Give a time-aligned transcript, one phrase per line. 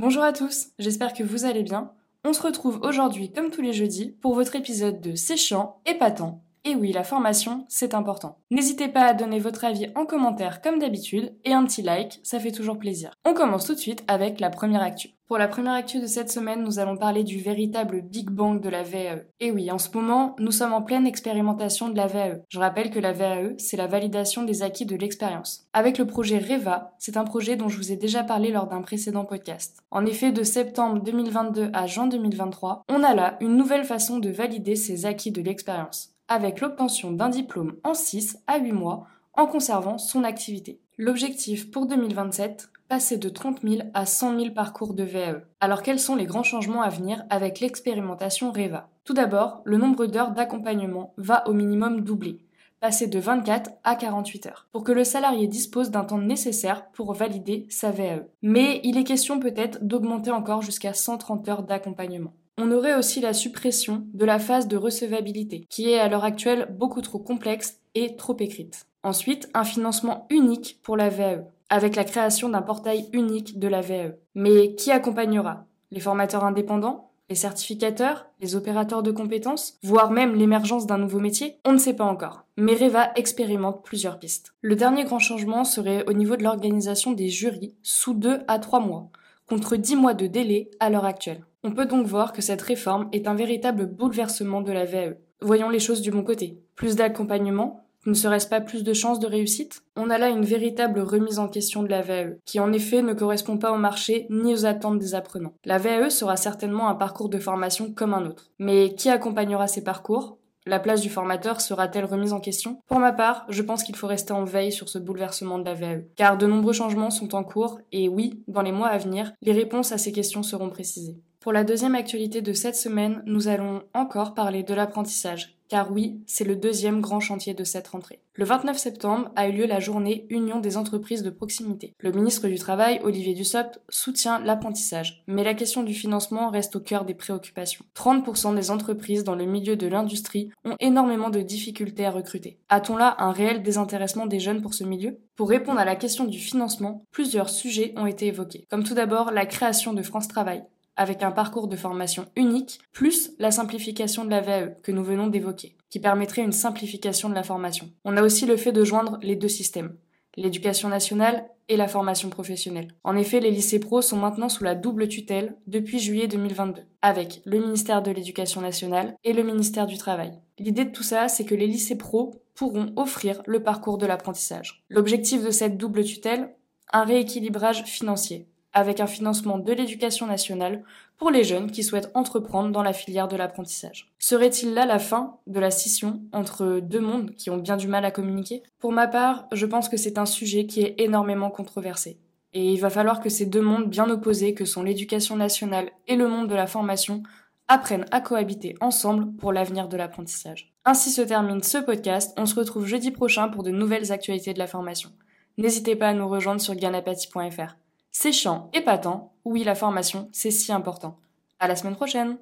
[0.00, 1.92] Bonjour à tous, j'espère que vous allez bien.
[2.24, 6.42] On se retrouve aujourd'hui comme tous les jeudis pour votre épisode de C'est chiant, épatant.
[6.66, 8.38] Et oui, la formation, c'est important.
[8.50, 12.40] N'hésitez pas à donner votre avis en commentaire comme d'habitude et un petit like, ça
[12.40, 13.10] fait toujours plaisir.
[13.26, 15.10] On commence tout de suite avec la première actu.
[15.26, 18.68] Pour la première actu de cette semaine, nous allons parler du véritable Big Bang de
[18.68, 19.24] la VAE.
[19.40, 22.42] Et oui, en ce moment, nous sommes en pleine expérimentation de la VAE.
[22.50, 25.66] Je rappelle que la VAE, c'est la validation des acquis de l'expérience.
[25.72, 28.82] Avec le projet REVA, c'est un projet dont je vous ai déjà parlé lors d'un
[28.82, 29.82] précédent podcast.
[29.90, 34.30] En effet, de septembre 2022 à juin 2023, on a là une nouvelle façon de
[34.30, 39.46] valider ces acquis de l'expérience, avec l'obtention d'un diplôme en 6 à 8 mois en
[39.46, 40.80] conservant son activité.
[40.96, 45.42] L'objectif pour 2027, passer de 30 000 à 100 000 parcours de VAE.
[45.60, 48.88] Alors quels sont les grands changements à venir avec l'expérimentation REVA?
[49.04, 52.38] Tout d'abord, le nombre d'heures d'accompagnement va au minimum doubler
[52.84, 57.14] passer de 24 à 48 heures, pour que le salarié dispose d'un temps nécessaire pour
[57.14, 58.26] valider sa VAE.
[58.42, 62.34] Mais il est question peut-être d'augmenter encore jusqu'à 130 heures d'accompagnement.
[62.56, 66.68] On aurait aussi la suppression de la phase de recevabilité, qui est à l'heure actuelle
[66.70, 68.86] beaucoup trop complexe et trop écrite.
[69.02, 73.80] Ensuite, un financement unique pour la VAE avec la création d'un portail unique de la
[73.80, 74.14] VAE.
[74.34, 75.66] Mais qui accompagnera?
[75.90, 77.10] Les formateurs indépendants?
[77.30, 81.96] Les certificateurs, les opérateurs de compétences, voire même l'émergence d'un nouveau métier, on ne sait
[81.96, 82.44] pas encore.
[82.56, 84.54] Mais Reva expérimente plusieurs pistes.
[84.60, 88.78] Le dernier grand changement serait au niveau de l'organisation des jurys sous 2 à 3
[88.80, 89.08] mois,
[89.48, 91.44] contre 10 mois de délai à l'heure actuelle.
[91.66, 95.14] On peut donc voir que cette réforme est un véritable bouleversement de la VAE.
[95.40, 96.58] Voyons les choses du bon côté.
[96.76, 99.82] Plus d'accompagnement, ne serait-ce pas plus de chances de réussite?
[99.96, 103.14] On a là une véritable remise en question de la VAE, qui en effet ne
[103.14, 105.54] correspond pas au marché ni aux attentes des apprenants.
[105.64, 108.50] La VAE sera certainement un parcours de formation comme un autre.
[108.58, 110.36] Mais qui accompagnera ces parcours?
[110.66, 112.78] La place du formateur sera-t-elle remise en question?
[112.88, 115.74] Pour ma part, je pense qu'il faut rester en veille sur ce bouleversement de la
[115.74, 119.32] VAE, car de nombreux changements sont en cours et oui, dans les mois à venir,
[119.40, 121.16] les réponses à ces questions seront précisées.
[121.44, 126.22] Pour la deuxième actualité de cette semaine, nous allons encore parler de l'apprentissage, car oui,
[126.26, 128.18] c'est le deuxième grand chantier de cette rentrée.
[128.32, 131.92] Le 29 septembre a eu lieu la journée Union des entreprises de proximité.
[131.98, 136.80] Le ministre du Travail, Olivier Dussopt, soutient l'apprentissage, mais la question du financement reste au
[136.80, 137.84] cœur des préoccupations.
[137.94, 142.58] 30% des entreprises dans le milieu de l'industrie ont énormément de difficultés à recruter.
[142.70, 145.18] A-t-on là un réel désintéressement des jeunes pour ce milieu?
[145.36, 149.30] Pour répondre à la question du financement, plusieurs sujets ont été évoqués, comme tout d'abord
[149.30, 150.64] la création de France Travail,
[150.96, 155.26] avec un parcours de formation unique, plus la simplification de la VAE que nous venons
[155.26, 157.90] d'évoquer, qui permettrait une simplification de la formation.
[158.04, 159.96] On a aussi le fait de joindre les deux systèmes,
[160.36, 162.94] l'éducation nationale et la formation professionnelle.
[163.04, 167.40] En effet, les lycées pro sont maintenant sous la double tutelle depuis juillet 2022, avec
[167.44, 170.32] le ministère de l'Éducation nationale et le ministère du Travail.
[170.58, 174.84] L'idée de tout ça, c'est que les lycées pro pourront offrir le parcours de l'apprentissage.
[174.88, 176.54] L'objectif de cette double tutelle,
[176.92, 180.84] un rééquilibrage financier avec un financement de l'éducation nationale
[181.16, 184.12] pour les jeunes qui souhaitent entreprendre dans la filière de l'apprentissage.
[184.18, 188.04] Serait-il là la fin de la scission entre deux mondes qui ont bien du mal
[188.04, 188.62] à communiquer?
[188.80, 192.18] Pour ma part, je pense que c'est un sujet qui est énormément controversé.
[192.52, 196.16] Et il va falloir que ces deux mondes bien opposés que sont l'éducation nationale et
[196.16, 197.22] le monde de la formation
[197.68, 200.72] apprennent à cohabiter ensemble pour l'avenir de l'apprentissage.
[200.84, 204.58] Ainsi se termine ce podcast, on se retrouve jeudi prochain pour de nouvelles actualités de
[204.58, 205.10] la formation.
[205.56, 207.76] N'hésitez pas à nous rejoindre sur ganapati.fr.
[208.16, 211.18] C'est chiant, épatant, oui la formation, c'est si important.
[211.58, 212.38] À la semaine prochaine